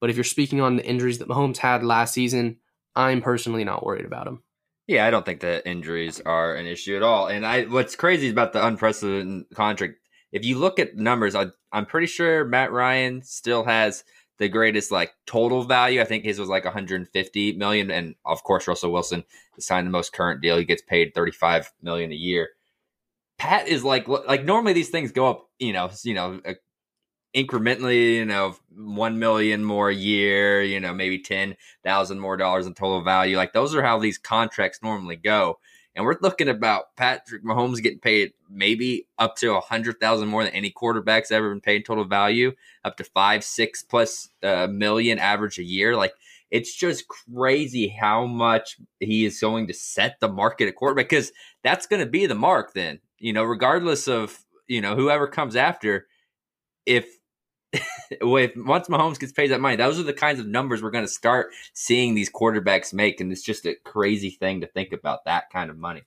[0.01, 2.57] But if you're speaking on the injuries that Mahomes had last season,
[2.95, 4.43] I'm personally not worried about him.
[4.87, 7.27] Yeah, I don't think the injuries are an issue at all.
[7.27, 9.99] And I, what's crazy is about the unprecedented contract,
[10.31, 14.03] if you look at numbers, I, I'm pretty sure Matt Ryan still has
[14.41, 16.01] the greatest like total value.
[16.01, 19.23] I think his was like 150 million, and of course Russell Wilson
[19.59, 20.57] signed the most current deal.
[20.57, 22.49] He gets paid 35 million a year.
[23.37, 26.41] Pat is like like normally these things go up, you know, you know,
[27.35, 32.67] incrementally, you know, one million more a year, you know, maybe ten thousand more dollars
[32.67, 33.37] in total value.
[33.37, 35.59] Like those are how these contracts normally go.
[35.95, 40.43] And we're looking about Patrick Mahomes getting paid maybe up to a hundred thousand more
[40.43, 42.53] than any quarterback's ever been paid total value,
[42.85, 45.97] up to five, six plus uh, million average a year.
[45.97, 46.13] Like
[46.49, 51.31] it's just crazy how much he is going to set the market at quarterback because
[51.63, 55.55] that's going to be the mark then, you know, regardless of, you know, whoever comes
[55.55, 56.07] after.
[56.85, 57.19] If
[58.21, 61.05] with once Mahomes gets paid that money, those are the kinds of numbers we're going
[61.05, 65.25] to start seeing these quarterbacks make, and it's just a crazy thing to think about
[65.25, 66.01] that kind of money.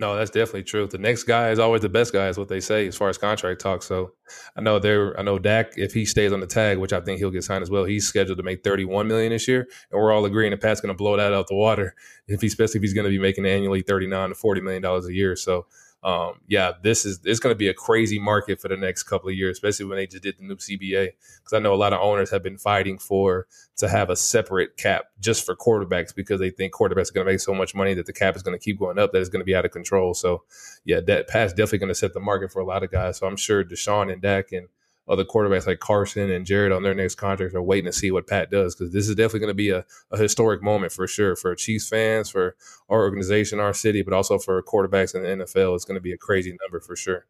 [0.00, 0.86] No, that's definitely true.
[0.86, 3.18] The next guy is always the best guy, is what they say as far as
[3.18, 3.82] contract talk.
[3.82, 4.12] So
[4.56, 5.18] I know there.
[5.18, 7.62] I know Dak, if he stays on the tag, which I think he'll get signed
[7.62, 10.52] as well, he's scheduled to make thirty one million this year, and we're all agreeing
[10.52, 11.96] that Pat's going to blow that out the water.
[12.28, 14.82] If he, especially if he's going to be making annually thirty nine to forty million
[14.82, 15.34] dollars a year.
[15.34, 15.66] So
[16.04, 19.28] um, yeah, this is it's going to be a crazy market for the next couple
[19.28, 21.10] of years, especially when they just did the new CBA.
[21.38, 24.76] Because I know a lot of owners have been fighting for to have a separate
[24.76, 27.94] cap just for quarterbacks because they think quarterbacks are going to make so much money
[27.94, 29.64] that the cap is going to keep going up that it's going to be out
[29.64, 30.14] of control.
[30.14, 30.44] So,
[30.84, 33.18] yeah, that pass definitely going to set the market for a lot of guys.
[33.18, 34.68] So I'm sure Deshaun and Dak and
[35.08, 38.26] other quarterbacks like Carson and Jared on their next contracts are waiting to see what
[38.26, 41.34] Pat does because this is definitely going to be a, a, historic moment for sure
[41.34, 42.56] for Chiefs fans, for
[42.88, 45.74] our organization, our city, but also for quarterbacks in the NFL.
[45.74, 47.26] It's going to be a crazy number for sure.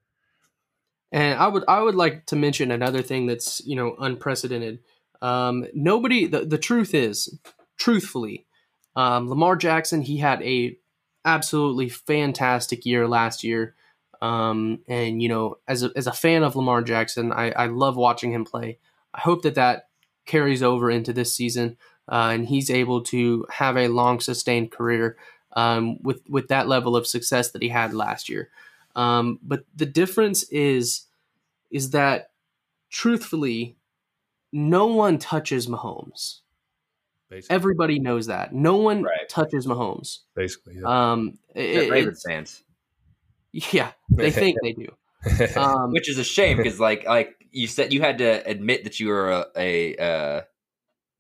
[1.13, 4.81] And I would I would like to mention another thing that's you know unprecedented.
[5.23, 7.39] Um, nobody the, the truth is,
[7.79, 8.47] truthfully,
[8.95, 10.77] um, Lamar Jackson he had a
[11.25, 13.75] absolutely fantastic year last year.
[14.21, 17.97] Um, and you know, as a, as a fan of Lamar Jackson, I, I love
[17.97, 18.79] watching him play.
[19.15, 19.89] I hope that that
[20.27, 21.77] carries over into this season,
[22.09, 25.17] uh, and he's able to have a long sustained career
[25.55, 28.51] um, with with that level of success that he had last year.
[28.97, 31.07] Um, but the difference is
[31.71, 32.31] is that
[32.91, 33.77] truthfully,
[34.53, 36.41] no one touches Mahomes.
[37.31, 37.55] Basically.
[37.55, 38.55] Everybody knows that.
[38.55, 39.29] No one right.
[39.29, 40.21] touches Mahomes.
[40.35, 41.13] Basically, yeah.
[41.13, 42.65] Um, it, Ravens fans.
[43.73, 44.89] Yeah, they think they do.
[45.57, 49.01] Um, Which is a shame because, like, like you said, you had to admit that
[49.01, 50.43] you were a, a uh,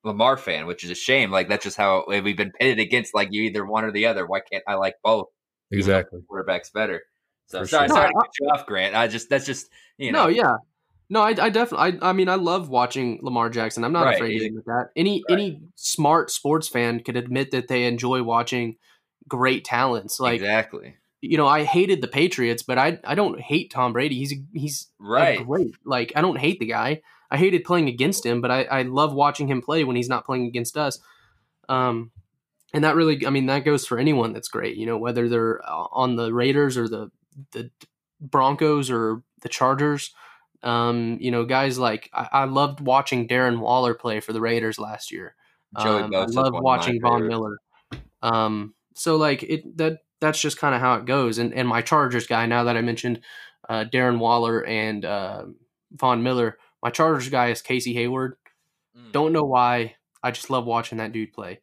[0.04, 1.30] Lamar fan, which is a shame.
[1.30, 3.14] Like that's just how we've been pitted against.
[3.14, 4.26] Like you either one or the other.
[4.26, 5.28] Why can't I like both?
[5.70, 6.20] Exactly.
[6.30, 7.02] Quarterbacks better.
[7.46, 7.96] So sorry, sure.
[7.96, 8.94] sorry no, to cut you off, Grant.
[8.94, 10.24] I just that's just you know.
[10.24, 10.56] No, yeah.
[11.10, 11.98] No, I, I definitely.
[12.02, 13.82] I, I mean, I love watching Lamar Jackson.
[13.82, 14.16] I'm not right.
[14.16, 14.90] afraid to admit that.
[14.94, 15.38] Any right.
[15.38, 18.76] any smart sports fan could admit that they enjoy watching
[19.26, 20.20] great talents.
[20.20, 24.16] Like exactly you know, I hated the Patriots, but I I don't hate Tom Brady.
[24.16, 25.44] He's he's right.
[25.44, 25.74] great.
[25.84, 27.02] Like I don't hate the guy.
[27.30, 30.24] I hated playing against him, but I, I love watching him play when he's not
[30.24, 30.98] playing against us.
[31.68, 32.10] Um,
[32.72, 34.76] and that really, I mean, that goes for anyone that's great.
[34.76, 37.10] You know, whether they're uh, on the Raiders or the
[37.52, 37.70] the
[38.20, 40.14] Broncos or the Chargers.
[40.62, 44.78] Um, you know, guys like I, I loved watching Darren Waller play for the Raiders
[44.78, 45.34] last year.
[45.76, 47.58] Um, I love watching Von Miller.
[48.22, 51.38] Um, so like it that that's just kind of how it goes.
[51.38, 53.20] And and my Chargers guy, now that I mentioned
[53.68, 55.44] uh, Darren Waller and uh,
[55.92, 58.36] Von Miller, my Chargers guy is Casey Hayward.
[58.96, 59.12] Mm.
[59.12, 59.94] Don't know why.
[60.22, 61.60] I just love watching that dude play.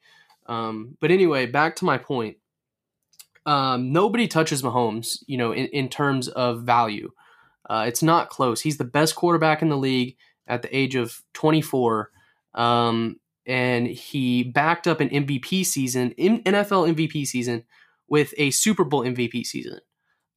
[0.47, 2.37] Um, but anyway, back to my point.
[3.45, 7.11] Um, nobody touches Mahomes, you know, in, in terms of value.
[7.69, 8.61] Uh, it's not close.
[8.61, 12.11] He's the best quarterback in the league at the age of 24.
[12.53, 17.63] Um, and he backed up an MVP season, in NFL MVP season,
[18.07, 19.79] with a Super Bowl MVP season.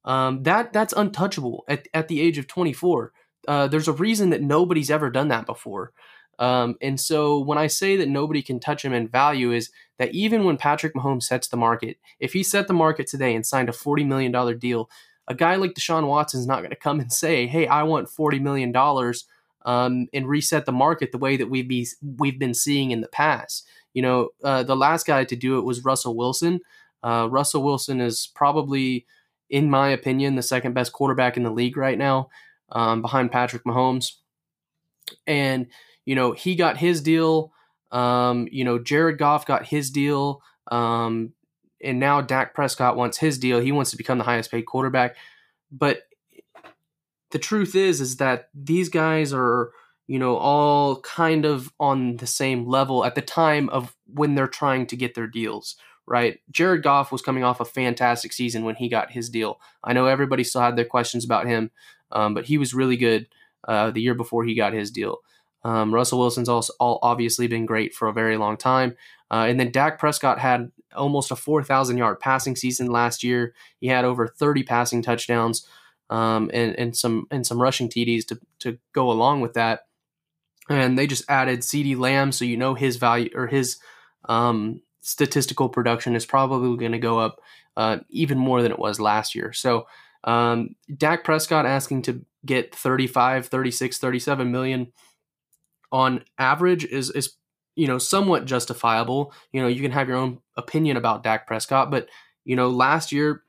[0.05, 3.11] Um, that that's untouchable at, at the age of 24.
[3.47, 5.91] Uh, there's a reason that nobody's ever done that before.
[6.39, 10.13] Um, and so when I say that nobody can touch him in value, is that
[10.15, 13.67] even when Patrick Mahomes sets the market, if he set the market today and signed
[13.67, 14.89] a $40 million deal,
[15.27, 18.09] a guy like Deshaun Watson is not going to come and say, "Hey, I want
[18.09, 18.75] $40 million
[19.65, 23.07] um, and reset the market the way that we've be we've been seeing in the
[23.07, 26.61] past." You know, uh, the last guy to do it was Russell Wilson.
[27.03, 29.05] Uh, Russell Wilson is probably,
[29.49, 32.29] in my opinion, the second best quarterback in the league right now,
[32.71, 34.13] um, behind Patrick Mahomes.
[35.25, 35.67] And
[36.05, 37.51] you know he got his deal.
[37.91, 40.41] Um, you know Jared Goff got his deal.
[40.71, 41.33] Um,
[41.83, 43.59] and now Dak Prescott wants his deal.
[43.59, 45.15] He wants to become the highest paid quarterback.
[45.71, 46.01] But
[47.31, 49.71] the truth is, is that these guys are,
[50.07, 54.47] you know, all kind of on the same level at the time of when they're
[54.47, 55.75] trying to get their deals
[56.09, 56.39] right?
[56.51, 59.61] Jared Goff was coming off a fantastic season when he got his deal.
[59.83, 61.71] I know everybody still had their questions about him,
[62.11, 63.27] um, but he was really good
[63.67, 65.19] uh, the year before he got his deal.
[65.63, 68.95] Um, Russell Wilson's also all obviously been great for a very long time.
[69.29, 73.53] Uh, and then Dak Prescott had almost a 4,000 yard passing season last year.
[73.79, 75.67] He had over 30 passing touchdowns
[76.09, 79.81] um, and, and some and some rushing TDs to, to go along with that.
[80.69, 83.77] And they just added CeeDee Lamb, so you know his value or his
[84.27, 87.41] um, statistical production is probably going to go up
[87.77, 89.53] uh, even more than it was last year.
[89.53, 89.87] So
[90.23, 94.91] um, Dak Prescott asking to get 35, 36, 37 million
[95.91, 97.33] on average is is
[97.75, 99.33] you know somewhat justifiable.
[99.51, 102.09] You know, you can have your own opinion about Dak Prescott, but
[102.43, 103.43] you know, last year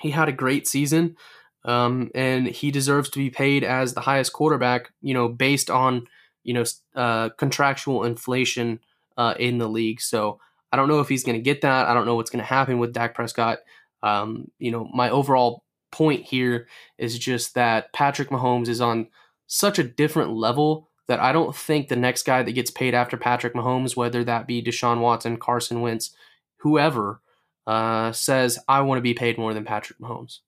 [0.00, 1.16] he had a great season.
[1.64, 6.06] Um, and he deserves to be paid as the highest quarterback, you know, based on,
[6.44, 8.78] you know, uh, contractual inflation
[9.16, 10.00] uh, in the league.
[10.00, 10.38] So
[10.72, 11.86] I don't know if he's going to get that.
[11.86, 13.58] I don't know what's going to happen with Dak Prescott.
[14.02, 16.66] Um, you know, my overall point here
[16.98, 19.08] is just that Patrick Mahomes is on
[19.46, 23.16] such a different level that I don't think the next guy that gets paid after
[23.16, 26.14] Patrick Mahomes, whether that be Deshaun Watson, Carson Wentz,
[26.58, 27.20] whoever,
[27.66, 30.40] uh, says, I want to be paid more than Patrick Mahomes.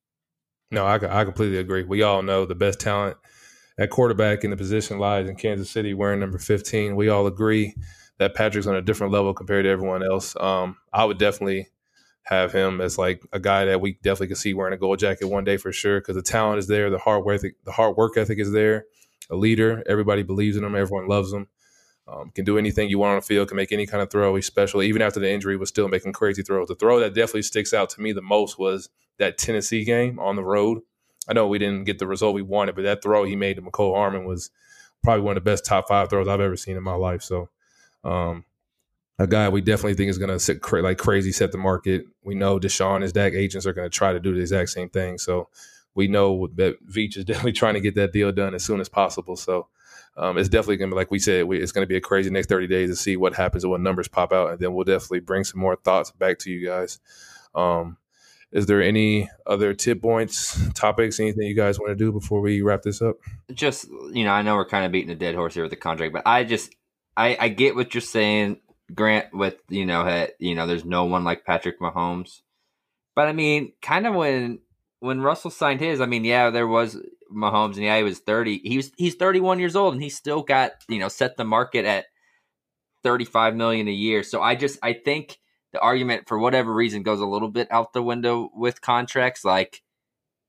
[0.70, 1.84] No, I, I completely agree.
[1.84, 3.16] We all know the best talent
[3.78, 6.96] at quarterback in the position lies in Kansas City, wearing number 15.
[6.96, 7.74] We all agree
[8.18, 10.36] that Patrick's on a different level compared to everyone else.
[10.38, 11.68] Um, I would definitely
[12.24, 15.26] have him as like a guy that we definitely could see wearing a gold jacket
[15.26, 18.16] one day for sure because the talent is there, the hard work, the hard work
[18.16, 18.84] ethic is there.
[19.30, 21.48] A leader, everybody believes in him, everyone loves him.
[22.06, 24.34] Um, can do anything you want on the field, can make any kind of throw.
[24.34, 24.82] He's special.
[24.82, 26.68] Even after the injury, was still making crazy throws.
[26.68, 30.36] The throw that definitely sticks out to me the most was that Tennessee game on
[30.36, 30.80] the road.
[31.28, 33.62] I know we didn't get the result we wanted, but that throw he made to
[33.62, 34.50] Mecole Hardman was
[35.04, 37.22] probably one of the best top five throws I've ever seen in my life.
[37.22, 37.50] So,
[38.08, 38.44] um,
[39.18, 42.04] a guy we definitely think is going to cra- like crazy set the market.
[42.22, 44.70] We know Deshaun, and his Dak agents are going to try to do the exact
[44.70, 45.18] same thing.
[45.18, 45.48] So,
[45.94, 48.88] we know that Veach is definitely trying to get that deal done as soon as
[48.88, 49.36] possible.
[49.36, 49.68] So,
[50.16, 52.00] um, it's definitely going to be, like we said, we, it's going to be a
[52.00, 54.50] crazy next 30 days to see what happens and what numbers pop out.
[54.50, 56.98] And then we'll definitely bring some more thoughts back to you guys.
[57.54, 57.98] Um,
[58.50, 62.62] is there any other tip points, topics, anything you guys want to do before we
[62.62, 63.16] wrap this up?
[63.52, 65.76] Just, you know, I know we're kind of beating a dead horse here with the
[65.76, 66.74] contract, but I just,
[67.18, 68.60] I, I get what you're saying,
[68.94, 72.42] Grant, with, you know, you know, there's no one like Patrick Mahomes.
[73.16, 74.60] But I mean, kind of when
[75.00, 76.96] when Russell signed his, I mean, yeah, there was
[77.34, 78.60] Mahomes, and yeah, he was thirty.
[78.62, 81.44] He was he's thirty one years old, and he still got you know set the
[81.44, 82.06] market at
[83.02, 84.22] thirty five million a year.
[84.22, 85.38] So I just I think
[85.72, 89.44] the argument for whatever reason goes a little bit out the window with contracts.
[89.44, 89.82] Like,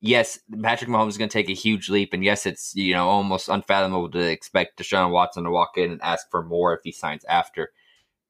[0.02, 3.08] yes, Patrick Mahomes is going to take a huge leap, and yes, it's you know
[3.08, 6.92] almost unfathomable to expect Deshaun Watson to walk in and ask for more if he
[6.92, 7.72] signs after.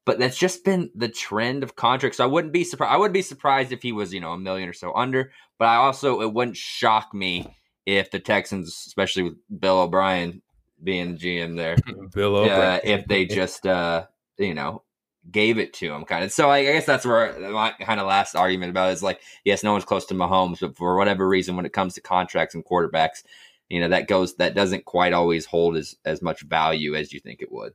[0.05, 2.17] But that's just been the trend of contracts.
[2.17, 2.93] So I wouldn't be surprised.
[2.93, 5.31] I would be surprised if he was, you know, a million or so under.
[5.59, 7.55] But I also it wouldn't shock me
[7.85, 10.41] if the Texans, especially with Bill O'Brien
[10.83, 11.75] being the GM there,
[12.13, 14.05] Bill O'Brien, uh, if they just uh,
[14.37, 14.83] you know
[15.31, 16.31] gave it to him, kind of.
[16.31, 19.71] So I guess that's where my kind of last argument about is like, yes, no
[19.71, 23.23] one's close to Mahomes, but for whatever reason, when it comes to contracts and quarterbacks,
[23.69, 27.19] you know that goes that doesn't quite always hold as as much value as you
[27.19, 27.73] think it would.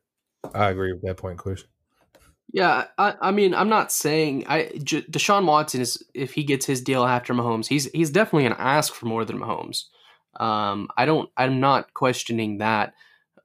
[0.54, 1.64] I agree with that point, Chris.
[2.52, 6.66] Yeah, I, I mean, I'm not saying I J- Deshaun Watson is if he gets
[6.66, 9.84] his deal after Mahomes, he's he's definitely going to ask for more than Mahomes.
[10.38, 11.30] Um, I don't.
[11.36, 12.94] I'm not questioning that.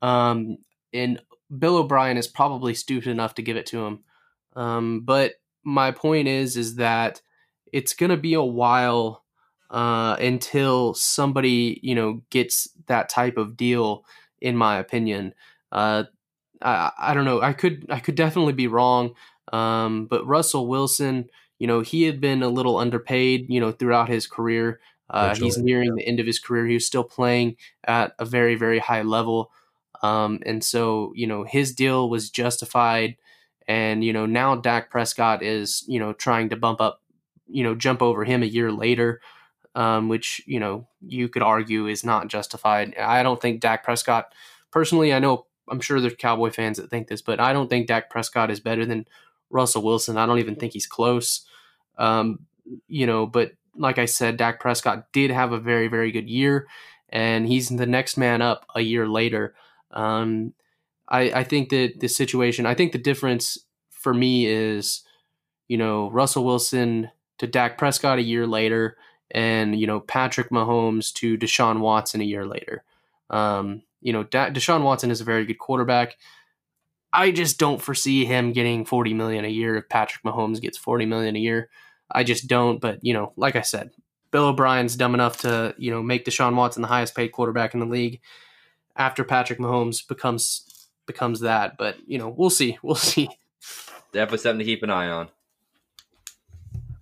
[0.02, 0.58] Um,
[0.94, 1.20] and
[1.58, 4.00] Bill O'Brien is probably stupid enough to give it to him.
[4.56, 5.34] Um, but
[5.64, 7.22] my point is, is that
[7.72, 9.24] it's going to be a while
[9.70, 14.06] uh, until somebody you know gets that type of deal.
[14.42, 15.34] In my opinion,
[15.74, 16.06] uh,
[16.62, 17.42] I, I don't know.
[17.42, 19.16] I could I could definitely be wrong.
[19.52, 24.10] Um, but Russell Wilson, you know, he had been a little underpaid, you know, throughout
[24.10, 24.80] his career.
[25.10, 26.68] Uh, he's nearing the end of his career.
[26.68, 29.52] He was still playing at a very, very high level.
[30.02, 33.18] Um, and so, you know, his deal was justified.
[33.68, 37.02] And, you know, now Dak Prescott is, you know, trying to bump up,
[37.48, 39.22] you know, jump over him a year later,
[39.76, 42.96] um, which, you know, you could argue is not justified.
[42.98, 44.34] I don't think Dak Prescott,
[44.72, 47.88] personally, I know I'm sure there's Cowboy fans that think this, but I don't think
[47.88, 49.06] Dak Prescott is better than
[49.50, 50.18] Russell Wilson.
[50.18, 51.46] I don't even think he's close.
[51.98, 52.48] Um,
[52.88, 56.68] you know, but like I said, Dak Prescott did have a very, very good year,
[57.10, 59.54] and he's the next man up a year later.
[59.92, 60.54] Um,
[61.08, 63.58] I, I think that the situation, I think the difference
[63.90, 65.04] for me is,
[65.68, 68.98] you know, Russell Wilson to Dak Prescott a year later,
[69.32, 72.84] and you know Patrick Mahomes to Deshaun Watson a year later.
[73.30, 76.18] Um, you know, da- Deshaun Watson is a very good quarterback.
[77.12, 81.06] I just don't foresee him getting 40 million a year if Patrick Mahomes gets 40
[81.06, 81.70] million a year.
[82.12, 82.80] I just don't.
[82.80, 83.92] But you know, like I said,
[84.32, 87.80] Bill O'Brien's dumb enough to you know make Deshaun Watson the highest paid quarterback in
[87.80, 88.22] the league
[89.00, 91.78] after Patrick Mahomes becomes becomes that.
[91.78, 92.78] But you know, we'll see.
[92.84, 93.30] We'll see.
[94.12, 95.30] Definitely something to keep an eye on.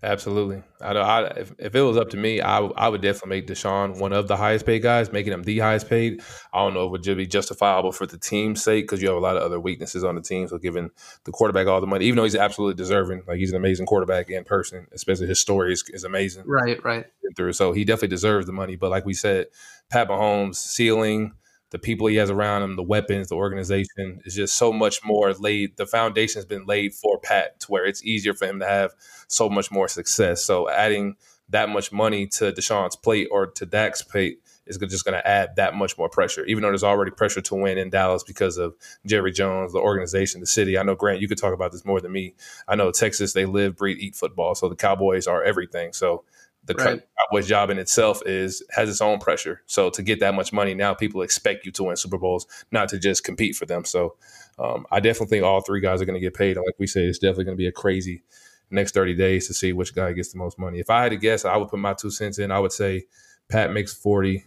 [0.04, 0.62] Absolutely.
[0.80, 3.98] I, I, if, if it was up to me, I, I would definitely make Deshaun
[4.00, 6.22] one of the highest paid guys, making him the highest paid.
[6.54, 9.18] I don't know if it would be justifiable for the team's sake because you have
[9.18, 10.48] a lot of other weaknesses on the team.
[10.48, 10.92] So giving
[11.24, 14.30] the quarterback all the money, even though he's absolutely deserving, like he's an amazing quarterback
[14.30, 16.44] in person, especially his story is, is amazing.
[16.46, 17.08] Right, right.
[17.36, 18.76] Through, so he definitely deserves the money.
[18.76, 19.48] But like we said,
[19.90, 21.34] Pat Mahomes' ceiling–
[21.70, 25.34] the people he has around him, the weapons, the organization is just so much more
[25.34, 25.78] laid.
[25.78, 28.94] The foundation has been laid for Pat to where it's easier for him to have
[29.28, 30.44] so much more success.
[30.44, 31.18] So adding
[31.50, 35.56] that much money to Deshaun's plate or to Dak's plate is just going to add
[35.56, 38.76] that much more pressure, even though there's already pressure to win in Dallas because of
[39.06, 40.78] Jerry Jones, the organization, the city.
[40.78, 42.36] I know, Grant, you could talk about this more than me.
[42.68, 44.56] I know Texas, they live, breathe, eat football.
[44.56, 45.94] So the Cowboys are everything.
[45.94, 46.26] So
[46.68, 47.02] the right.
[47.32, 49.62] Cowboys job in itself is has its own pressure.
[49.66, 52.90] So to get that much money now, people expect you to win Super Bowls, not
[52.90, 53.86] to just compete for them.
[53.86, 54.16] So
[54.60, 56.58] um, I definitely think all three guys are going to get paid.
[56.58, 58.22] like we said, it's definitely going to be a crazy
[58.70, 60.80] next 30 days to see which guy gets the most money.
[60.80, 62.52] If I had to guess, I would put my two cents in.
[62.52, 63.06] I would say
[63.50, 64.44] Pat makes 40.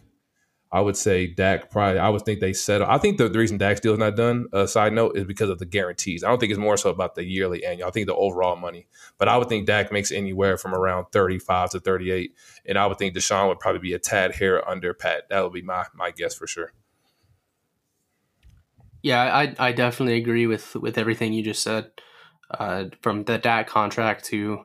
[0.72, 1.98] I would say Dak probably.
[1.98, 2.86] I would think they settle.
[2.88, 4.46] I think the, the reason Dak's deal is not done.
[4.52, 6.22] Uh, side note is because of the guarantees.
[6.22, 7.88] I don't think it's more so about the yearly annual.
[7.88, 8.86] I think the overall money.
[9.18, 12.34] But I would think Dak makes anywhere from around thirty-five to thirty-eight,
[12.66, 15.28] and I would think Deshaun would probably be a tad hair under Pat.
[15.28, 16.72] That would be my my guess for sure.
[19.02, 21.90] Yeah, I I definitely agree with with everything you just said.
[22.48, 24.64] Uh, from the Dak contract to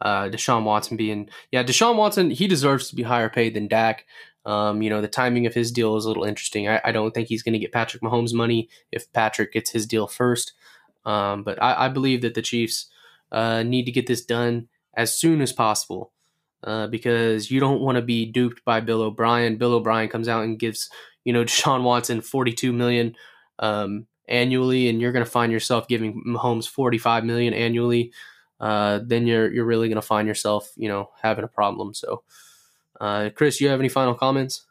[0.00, 4.04] uh, Deshaun Watson being yeah, Deshaun Watson he deserves to be higher paid than Dak.
[4.46, 6.68] Um, you know, the timing of his deal is a little interesting.
[6.68, 9.86] I, I don't think he's going to get Patrick Mahomes money if Patrick gets his
[9.86, 10.52] deal first.
[11.06, 12.86] Um, but I, I, believe that the Chiefs
[13.30, 16.12] uh, need to get this done as soon as possible
[16.62, 19.56] uh, because you don't want to be duped by Bill O'Brien.
[19.56, 20.88] Bill O'Brien comes out and gives,
[21.24, 23.14] you know, Deshaun Watson 42 million
[23.58, 28.12] um, annually, and you're going to find yourself giving Mahomes 45 million annually.
[28.60, 31.92] Uh, then you're you're really going to find yourself, you know, having a problem.
[31.92, 32.22] So,
[33.00, 34.66] uh, Chris, you have any final comments?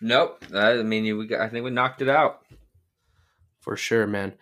[0.00, 0.44] Nope.
[0.54, 2.42] I mean, we got, I think we knocked it out
[3.60, 4.32] for sure, man.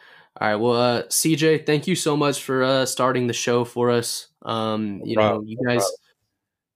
[0.41, 0.57] All right.
[0.57, 4.29] Well, uh, CJ, thank you so much for uh, starting the show for us.
[4.43, 5.85] Um, you know, you guys,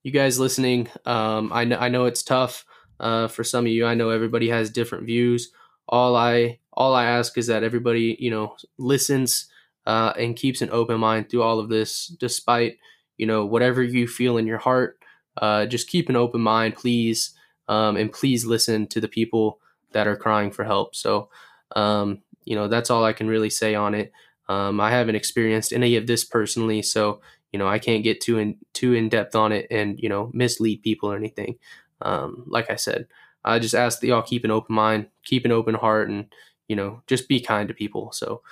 [0.03, 0.89] you guys listening.
[1.07, 2.67] Um, I know, I know it's tough
[3.01, 3.87] uh, for some of you.
[3.87, 5.51] I know everybody has different views.
[5.89, 9.49] All I, all I ask is that everybody, you know, listens
[9.87, 12.79] uh, and keeps an open mind through all of this, despite
[13.17, 14.99] you know whatever you feel in your heart.
[15.37, 17.35] Uh, just keep an open mind, please,
[17.69, 19.59] um, and please listen to the people
[19.93, 20.95] that are crying for help.
[20.95, 21.29] So,
[21.75, 24.13] um, you know, that's all I can really say on it.
[24.49, 27.21] Um, I haven't experienced any of this personally, so
[27.53, 30.31] you know, I can't get too in too in depth on it and you know
[30.35, 31.57] mislead people or anything.
[32.03, 33.07] Um, like I said,
[33.45, 36.27] I just ask that y'all keep an open mind, keep an open heart, and
[36.69, 38.13] you know, just be kind to people.
[38.13, 38.43] So,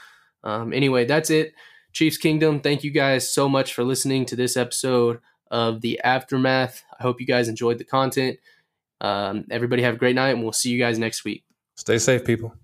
[0.45, 1.53] um, anyway, that's it.
[1.93, 5.20] Chiefs Kingdom, thank you guys so much for listening to this episode
[5.53, 6.82] of the Aftermath.
[6.98, 8.38] I hope you guys enjoyed the content.
[9.00, 11.44] Um, everybody have a great night, and we'll see you guys next week.
[11.76, 12.55] Stay safe, people.